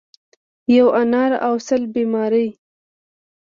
ـ 0.37 0.75
یو 0.75 0.87
انار 1.01 1.31
او 1.45 1.53
سل 1.67 1.81
بیمار. 1.93 2.33